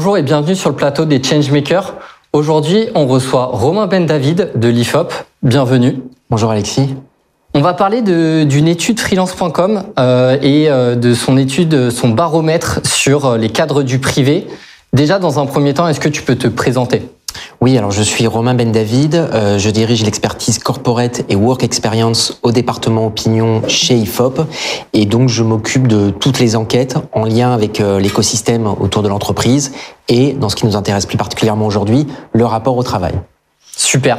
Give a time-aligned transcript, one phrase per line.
[0.00, 1.92] Bonjour et bienvenue sur le plateau des Changemakers.
[2.32, 5.12] Aujourd'hui, on reçoit Romain Ben David de l'IFOP.
[5.42, 5.98] Bienvenue.
[6.30, 6.94] Bonjour Alexis.
[7.52, 13.26] On va parler d'une étude freelance.com euh, et euh, de son étude, son baromètre sur
[13.26, 14.46] euh, les cadres du privé.
[14.94, 17.02] Déjà, dans un premier temps, est-ce que tu peux te présenter?
[17.60, 22.38] Oui, alors je suis Romain Ben David, euh, je dirige l'expertise corporate et work experience
[22.42, 24.40] au département opinion chez IFOP
[24.92, 29.08] et donc je m'occupe de toutes les enquêtes en lien avec euh, l'écosystème autour de
[29.08, 29.72] l'entreprise
[30.08, 33.12] et dans ce qui nous intéresse plus particulièrement aujourd'hui, le rapport au travail.
[33.76, 34.18] Super.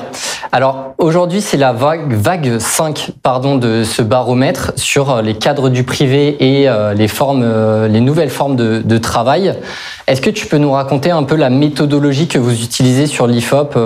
[0.53, 5.69] Alors aujourd'hui, c'est la vague, vague 5 pardon, de ce baromètre sur euh, les cadres
[5.69, 9.55] du privé et euh, les, formes, euh, les nouvelles formes de, travail.
[10.07, 13.77] Est-ce que tu peux nous raconter un peu la méthodologie que vous utilisez sur l'IFOP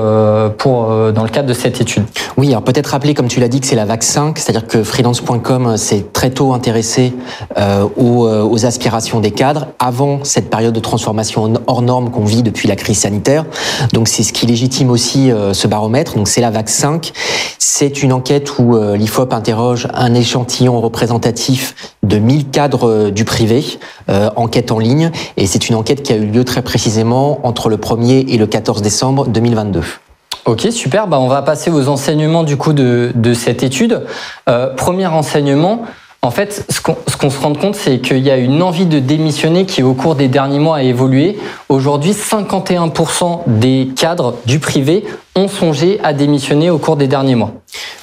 [0.58, 2.04] pour, dans le cadre de cette étude?
[2.36, 4.84] Oui, alors peut-être rappeler, comme tu l'as dit, que c'est la vague 5, c'est-à-dire que
[4.84, 7.14] freelance.com s'est très tôt intéressé
[7.96, 12.68] aux, aux aspirations des cadres avant cette période de transformation hors norme qu'on vit depuis
[12.68, 13.46] la crise sanitaire.
[13.94, 17.12] Donc c'est ce qui légitime aussi ce baromètre, donc c'est la vague 5.
[17.60, 23.26] C'est une enquête où euh, l'IFOP interroge un échantillon représentatif de 1000 cadres euh, du
[23.26, 23.78] privé,
[24.10, 27.68] euh, enquête en ligne, et c'est une enquête qui a eu lieu très précisément entre
[27.68, 29.82] le 1er et le 14 décembre 2022.
[30.46, 31.08] Ok, super.
[31.08, 34.04] Bah, on va passer aux enseignements du coup de, de cette étude.
[34.78, 35.82] premier enseignement,
[36.22, 39.66] en fait, ce qu'on se rend compte, c'est qu'il y a une envie de démissionner
[39.66, 41.38] qui, au cours des derniers mois, a évolué.
[41.70, 45.06] Aujourd'hui, 51% des cadres du privé
[45.38, 47.52] ont songé à démissionner au cours des derniers mois.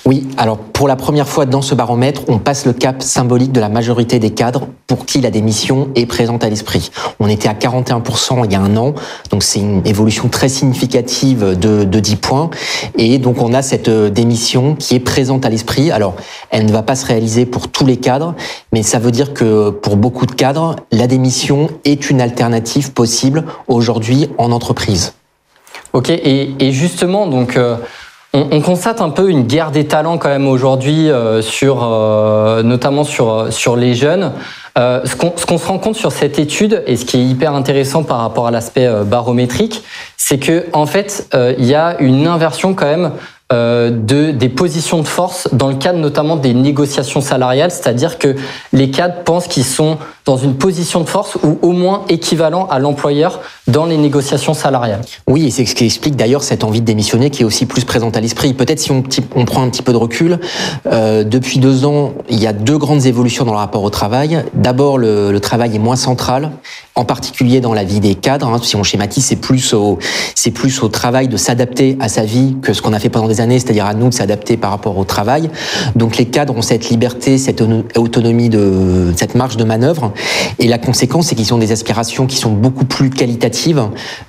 [0.05, 3.61] Oui, alors pour la première fois dans ce baromètre, on passe le cap symbolique de
[3.61, 6.91] la majorité des cadres pour qui la démission est présente à l'esprit.
[7.21, 8.93] On était à 41% il y a un an,
[9.31, 12.51] donc c'est une évolution très significative de, de 10 points.
[12.99, 15.91] Et donc on a cette euh, démission qui est présente à l'esprit.
[15.91, 16.15] Alors
[16.51, 18.35] elle ne va pas se réaliser pour tous les cadres,
[18.73, 23.45] mais ça veut dire que pour beaucoup de cadres, la démission est une alternative possible
[23.69, 25.15] aujourd'hui en entreprise.
[25.93, 27.77] Ok, et, et justement, donc, euh,
[28.33, 32.63] on, on, constate un peu une guerre des talents quand même aujourd'hui, euh, sur, euh,
[32.63, 34.33] notamment sur, sur les jeunes.
[34.79, 38.05] Euh, ce qu'on se rend compte sur cette étude, et ce qui est hyper intéressant
[38.05, 39.85] par rapport à l'aspect barométrique,
[40.17, 43.13] c'est que en fait, il y a une inversion quand même
[43.53, 48.35] euh, de, des positions de force dans le cadre notamment des négociations salariales, c'est-à-dire que
[48.73, 52.79] les cadres pensent qu'ils sont dans une position de force ou au moins équivalent à
[52.79, 55.01] l'employeur dans les négociations salariales.
[55.27, 57.85] Oui, et c'est ce qui explique d'ailleurs cette envie de démissionner qui est aussi plus
[57.85, 58.55] présente à l'esprit.
[58.55, 59.03] Peut-être si on,
[59.45, 60.39] prend un petit peu de recul,
[60.87, 64.45] euh, depuis deux ans, il y a deux grandes évolutions dans le rapport au travail.
[64.55, 66.53] D'abord, le, travail est moins central,
[66.95, 68.49] en particulier dans la vie des cadres.
[68.49, 68.61] Hein.
[68.63, 69.75] Si on schématise, c'est plus
[70.37, 73.29] c'est plus au travail de s'adapter à sa vie que ce qu'on a fait pendant
[73.29, 75.51] des c'est-à-dire à nous de s'adapter par rapport au travail.
[75.97, 77.63] Donc les cadres ont cette liberté, cette
[77.97, 80.13] autonomie de cette marge de manœuvre.
[80.59, 83.83] Et la conséquence, c'est qu'ils ont des aspirations qui sont beaucoup plus qualitatives.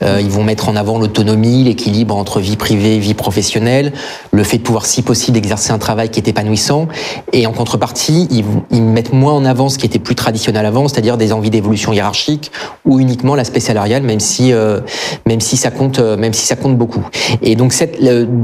[0.03, 3.93] Euh, ils vont mettre en avant l'autonomie, l'équilibre entre vie privée et vie professionnelle,
[4.31, 6.87] le fait de pouvoir, si possible, exercer un travail qui est épanouissant.
[7.31, 11.17] Et en contrepartie, ils, mettent moins en avant ce qui était plus traditionnel avant, c'est-à-dire
[11.17, 12.51] des envies d'évolution hiérarchique
[12.85, 14.81] ou uniquement l'aspect salarial, même si euh,
[15.25, 17.05] même si ça compte, euh, même si ça compte beaucoup.
[17.41, 17.73] Et donc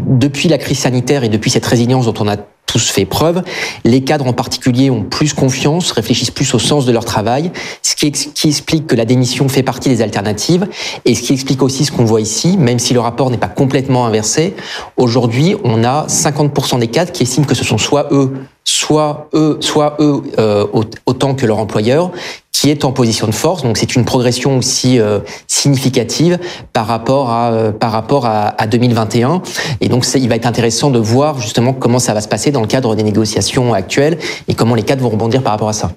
[0.08, 2.38] depuis la crise sanitaire et depuis cette résilience dont on a
[2.70, 3.42] tous fait preuve.
[3.84, 7.96] Les cadres en particulier ont plus confiance, réfléchissent plus au sens de leur travail, ce
[7.96, 8.08] qui,
[8.48, 10.68] explique que la démission fait partie des alternatives
[11.06, 13.48] et ce qui explique aussi ce qu'on voit ici, même si le rapport n'est pas
[13.48, 14.56] complètement inversé.
[14.98, 18.34] Aujourd'hui, on a 50% des cadres qui estiment que ce sont soit eux,
[18.64, 20.66] soit eux, soit eux euh,
[21.06, 22.12] autant que leur employeur
[22.52, 23.64] qui est en position de force.
[23.64, 26.38] Donc c'est une progression aussi euh, significative
[26.74, 29.42] par rapport à euh, par rapport à, à 2021.
[29.80, 32.62] Et donc il va être intéressant de voir justement comment ça va se passer dans
[32.62, 35.92] le cadre des négociations actuelles et comment les cadres vont rebondir par rapport à ça.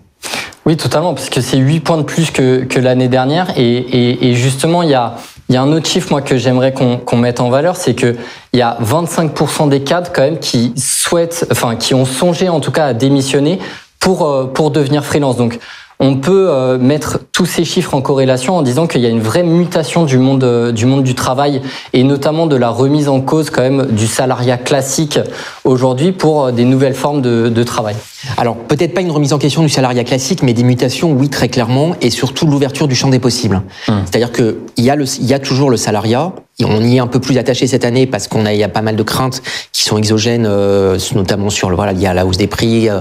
[0.64, 3.52] Oui, totalement, parce que c'est 8 points de plus que, que l'année dernière.
[3.56, 5.16] Et, et, et, justement, il y a,
[5.52, 8.16] il y a un autre chiffre, moi, que j'aimerais qu'on mette en valeur, c'est que
[8.54, 12.58] il y a 25% des cadres, quand même, qui souhaitent, enfin, qui ont songé, en
[12.58, 13.58] tout cas, à démissionner
[14.00, 15.36] pour, euh, pour devenir freelance.
[15.36, 15.58] Donc,
[16.02, 19.20] on peut euh, mettre tous ces chiffres en corrélation en disant qu'il y a une
[19.20, 21.62] vraie mutation du monde euh, du monde du travail
[21.92, 25.20] et notamment de la remise en cause quand même du salariat classique
[25.64, 27.94] aujourd'hui pour euh, des nouvelles formes de, de travail.
[28.36, 31.48] Alors peut-être pas une remise en question du salariat classique, mais des mutations, oui très
[31.48, 33.62] clairement, et surtout l'ouverture du champ des possibles.
[33.88, 33.92] Mmh.
[34.04, 36.32] C'est-à-dire que il y a le, il y a toujours le salariat,
[36.64, 38.68] on y est un peu plus attaché cette année parce qu'on a, il y a
[38.68, 42.26] pas mal de craintes qui sont exogènes, euh, notamment sur le voilà, lié à la
[42.26, 43.00] hausse des prix, euh,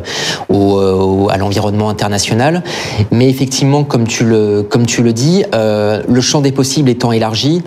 [0.49, 2.63] au, à l'environnement international.
[3.11, 7.11] Mais effectivement, comme tu le, comme tu le dis, euh, le champ des possibles étant
[7.11, 7.61] élargi,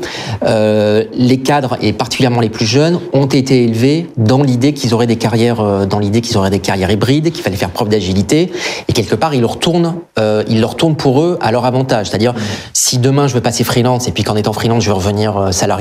[0.44, 5.06] euh, les cadres et particulièrement les plus jeunes ont été élevés dans l'idée qu'ils auraient
[5.06, 8.50] des carrières, euh, dans l'idée qu'ils auraient des carrières hybrides, qu'il fallait faire preuve d'agilité,
[8.88, 9.94] et quelque part, ils leur tournent,
[10.48, 12.08] ils leur tournent pour eux à leur avantage.
[12.08, 12.34] C'est-à-dire,
[12.72, 15.73] si demain je veux passer freelance et puis qu'en étant freelance je veux revenir salarié,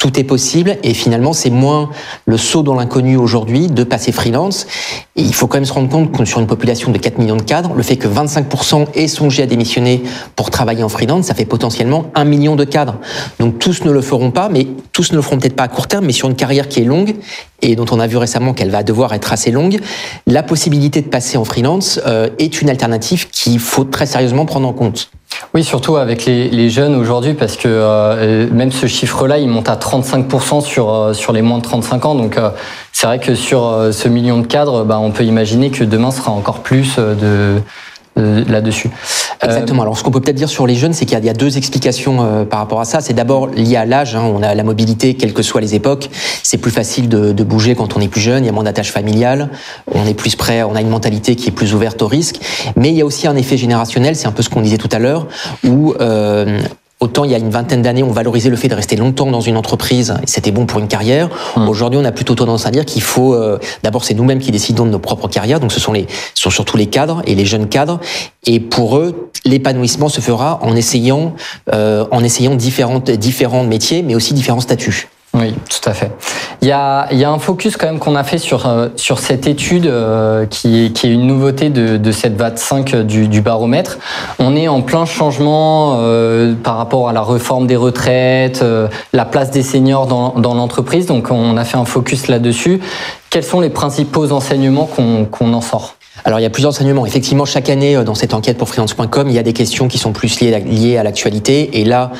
[0.00, 1.90] tout est possible et finalement c'est moins
[2.24, 4.66] le saut dans l'inconnu aujourd'hui de passer freelance.
[5.14, 7.36] Et il faut quand même se rendre compte que sur une population de 4 millions
[7.36, 10.02] de cadres, le fait que 25% aient songé à démissionner
[10.36, 12.96] pour travailler en freelance, ça fait potentiellement un million de cadres.
[13.38, 15.86] Donc tous ne le feront pas, mais tous ne le feront peut-être pas à court
[15.86, 17.16] terme, mais sur une carrière qui est longue
[17.60, 19.80] et dont on a vu récemment qu'elle va devoir être assez longue,
[20.26, 24.66] la possibilité de passer en freelance euh, est une alternative qu'il faut très sérieusement prendre
[24.66, 25.10] en compte.
[25.54, 29.68] Oui, surtout avec les, les jeunes aujourd'hui, parce que euh, même ce chiffre-là, il monte
[29.68, 32.14] à 35% sur, euh, sur les moins de 35 ans.
[32.14, 32.50] Donc euh,
[32.92, 36.30] c'est vrai que sur ce million de cadres, bah, on peut imaginer que demain sera
[36.30, 37.58] encore plus de, euh,
[38.16, 38.90] là-dessus.
[39.42, 39.82] Exactement.
[39.82, 42.18] Alors, ce qu'on peut peut-être dire sur les jeunes, c'est qu'il y, a deux explications
[42.20, 43.00] euh, par rapport à ça.
[43.00, 44.14] C'est d'abord lié à l'âge.
[44.14, 44.22] Hein.
[44.22, 46.10] On a la mobilité, quelles que soient les époques.
[46.42, 48.44] C'est plus facile de, bouger quand on est plus jeune.
[48.44, 49.48] Il y a moins d'attaches familiales.
[49.92, 50.62] On est plus prêt.
[50.62, 52.38] On a une mentalité qui est plus ouverte au risque.
[52.76, 54.14] Mais il y a aussi un effet générationnel.
[54.14, 55.26] C'est un peu ce qu'on disait tout à l'heure,
[55.64, 56.60] où euh,
[57.00, 59.40] Autant il y a une vingtaine d'années, on valorisait le fait de rester longtemps dans
[59.40, 61.30] une entreprise, c'était bon pour une carrière.
[61.56, 61.66] Hum.
[61.66, 64.84] Aujourd'hui, on a plutôt tendance à dire qu'il faut, euh, d'abord, c'est nous-mêmes qui décidons
[64.84, 67.46] de nos propres carrières, donc ce sont les, ce sont surtout les cadres et les
[67.46, 68.00] jeunes cadres.
[68.44, 71.34] Et pour eux, l'épanouissement se fera en essayant,
[71.72, 75.08] euh, en essayant différentes, différents métiers, mais aussi différents statuts.
[75.32, 76.10] Oui, tout à fait.
[76.62, 79.18] Il y a, y a un focus quand même qu'on a fait sur, euh, sur
[79.18, 83.98] cette étude euh, qui, qui est une nouveauté de, de cette VAT5 du, du baromètre.
[84.38, 89.24] On est en plein changement euh, par rapport à la réforme des retraites, euh, la
[89.24, 91.06] place des seniors dans, dans l'entreprise.
[91.06, 92.80] Donc on a fait un focus là-dessus.
[93.30, 95.94] Quels sont les principaux enseignements qu'on en sort?
[96.26, 97.06] Alors il y a plusieurs enseignements.
[97.06, 100.12] Effectivement, chaque année dans cette enquête pour freelance.com, il y a des questions qui sont
[100.12, 101.80] plus liées à l'actualité.
[101.80, 102.10] Et là,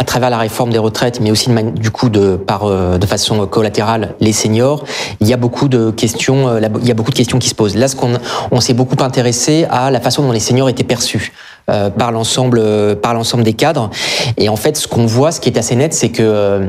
[0.00, 3.46] à travers la réforme des retraites, mais aussi du coup de par euh, de façon
[3.46, 4.84] collatérale les seniors,
[5.20, 7.54] il y a beaucoup de questions, euh, il y a beaucoup de questions qui se
[7.54, 7.76] posent.
[7.76, 8.14] Là, ce qu'on
[8.50, 11.32] on s'est beaucoup intéressé à la façon dont les seniors étaient perçus.
[11.70, 12.60] Euh, par l'ensemble
[12.96, 13.88] par l'ensemble des cadres
[14.36, 16.68] et en fait ce qu'on voit ce qui est assez net c'est que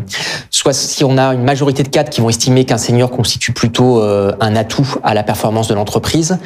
[0.50, 4.02] soit si on a une majorité de cadres qui vont estimer qu'un senior constitue plutôt
[4.02, 6.38] un atout à la performance de l'entreprise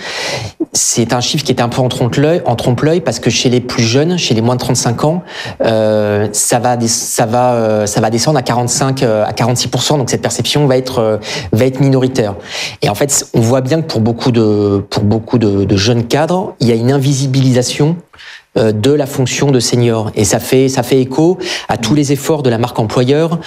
[0.74, 3.62] c'est un chiffre qui est un peu en trompe-l'œil en trompe-l'œil parce que chez les
[3.62, 5.24] plus jeunes chez les moins de 35 ans
[5.62, 10.22] ça va ça va, euh, ça va descendre à 45, euh, à 46% Donc cette
[10.22, 11.18] perception va être, euh,
[11.52, 12.36] va être minoritaire.
[12.82, 16.56] Et en fait, on voit bien que pour beaucoup de, pour beaucoup de jeunes cadres,
[16.60, 17.98] il y a une invisibilisation
[18.60, 20.12] de la fonction de senior.
[20.16, 23.40] Et ça fait, ça fait écho à tous les efforts de la marque employeur,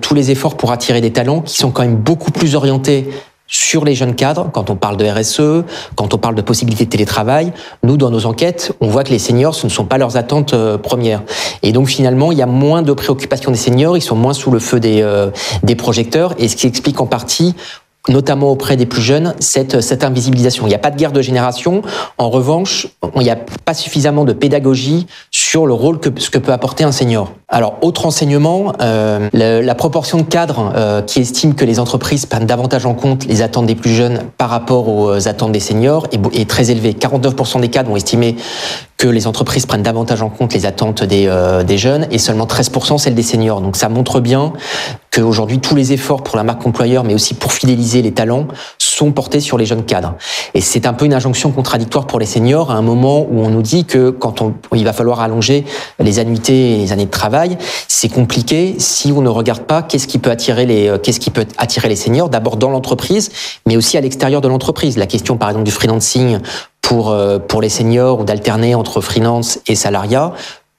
[0.00, 3.08] tous les efforts pour attirer des talents qui sont quand même beaucoup plus orientés
[3.46, 5.64] sur les jeunes cadres, quand on parle de RSE,
[5.96, 7.52] quand on parle de possibilités de télétravail,
[7.82, 10.54] nous, dans nos enquêtes, on voit que les seniors, ce ne sont pas leurs attentes
[10.54, 11.22] euh, premières.
[11.62, 14.50] Et donc, finalement, il y a moins de préoccupations des seniors, ils sont moins sous
[14.50, 15.30] le feu des, euh,
[15.62, 17.54] des projecteurs, et ce qui explique en partie
[18.08, 20.66] notamment auprès des plus jeunes, cette, cette invisibilisation.
[20.66, 21.82] Il n'y a pas de guerre de génération.
[22.18, 22.86] En revanche,
[23.16, 26.84] il n'y a pas suffisamment de pédagogie sur le rôle que ce que peut apporter
[26.84, 27.32] un senior.
[27.48, 32.46] Alors, autre enseignement, euh, la, proportion de cadres euh, qui estiment que les entreprises prennent
[32.46, 36.48] davantage en compte les attentes des plus jeunes par rapport aux attentes des seniors est,
[36.48, 36.92] très élevée.
[36.92, 38.36] 49% des cadres ont estimé
[38.96, 42.46] que les entreprises prennent davantage en compte les attentes des, euh, des jeunes et seulement
[42.46, 43.60] 13% celles des seniors.
[43.60, 44.52] Donc ça montre bien
[45.14, 48.48] qu'aujourd'hui tous les efforts pour la marque employeur, mais aussi pour fidéliser les talents,
[48.78, 50.14] sont portés sur les jeunes cadres.
[50.54, 53.50] Et c'est un peu une injonction contradictoire pour les seniors à un moment où on
[53.50, 55.64] nous dit que quand on, il va falloir allonger
[55.98, 57.33] les annuités et les années de travail,
[57.88, 61.30] c'est compliqué si on ne regarde pas qu'est-ce qui peut attirer les, euh, qu'est-ce qui
[61.30, 63.30] peut attirer les seniors, d'abord dans l'entreprise,
[63.66, 64.96] mais aussi à l'extérieur de l'entreprise.
[64.96, 66.38] La question, par exemple, du freelancing
[66.80, 70.32] pour, euh, pour les seniors ou d'alterner entre freelance et salariat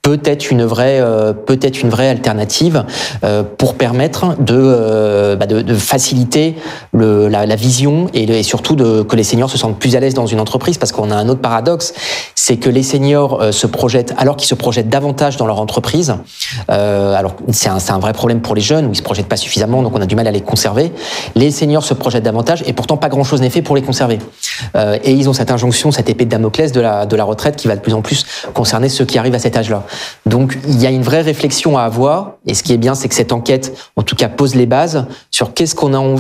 [0.06, 2.86] peut-être une vraie euh, peut-être une vraie alternative
[3.24, 6.56] euh, pour permettre de, euh, bah de, de, faciliter
[6.94, 10.00] le, la, la, vision et, et, surtout de, que les seniors se sentent plus à
[10.00, 11.96] l'aise dans une entreprise parce qu'on a un autre paradoxe
[12.36, 16.14] c'est que les seniors se projettent alors qu'ils se projettent davantage dans leur entreprise
[16.68, 19.82] alors c'est un, un vrai problème pour les jeunes où ils se projettent pas suffisamment
[19.82, 20.92] donc on a du mal à les conserver
[21.34, 24.20] les seniors se projettent davantage et pourtant pas grand chose n'est fait pour les conserver.
[24.76, 27.68] Et ils ont cette injonction cette épée de Damoclès de la, de la retraite qui
[27.68, 29.84] va de plus en plus concerner ceux qui arrivent à cet âge là
[30.26, 32.34] donc il y a une vraie réflexion à avoir.
[32.46, 35.08] Et ce qui est bien, c'est que cette enquête, en tout cas, pose les bases
[35.32, 36.16] sur qu'est-ce qu'on a,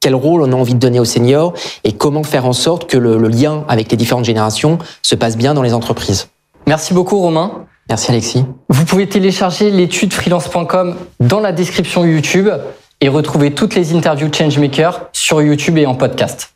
[0.00, 1.52] quel rôle on a envie de donner aux seniors
[1.84, 5.36] et comment faire en sorte que le, le lien avec les différentes générations se passe
[5.36, 6.28] bien dans les entreprises.
[6.66, 7.66] Merci beaucoup, Romain.
[7.88, 8.44] Merci Alexis.
[8.68, 12.48] Vous pouvez télécharger l'étude freelance.com dans la description YouTube
[13.00, 16.55] et retrouver toutes les interviews Changemaker sur YouTube et en podcast.